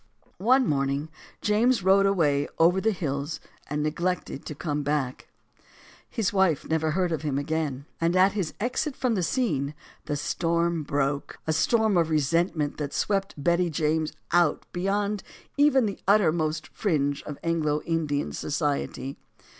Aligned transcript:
One 0.39 0.65
morning 0.65 1.09
James 1.43 1.83
rode 1.83 2.07
away 2.07 2.47
over 2.57 2.81
the 2.81 2.91
hills 2.91 3.39
and 3.69 3.83
neglected 3.83 4.47
to 4.47 4.55
come 4.55 4.81
back. 4.81 5.27
His 6.09 6.33
wife 6.33 6.67
never 6.67 6.87
again 6.87 6.95
heard 6.95 7.11
of 7.11 7.21
him. 7.21 7.85
And 8.01 8.15
at 8.15 8.31
his 8.31 8.55
exit 8.59 8.95
from 8.95 9.13
the 9.13 9.21
scene, 9.21 9.75
the 10.05 10.15
storm 10.15 10.81
broke; 10.81 11.37
a 11.45 11.53
storm 11.53 11.97
of 11.97 12.09
resentment 12.09 12.77
that 12.77 12.93
swept 12.93 13.35
Betty 13.37 13.69
James 13.69 14.11
out 14.31 14.65
beyond 14.73 15.21
even 15.55 15.85
the 15.85 15.99
uttermost 16.07 16.65
fringe 16.69 17.21
of 17.25 17.37
Anglo 17.43 17.83
Indian 17.83 18.31
society. 18.31 19.19